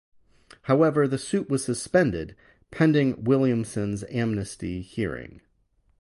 [0.63, 2.35] However, the suit was suspended
[2.71, 5.41] pending Williamson's Amnesty hearing.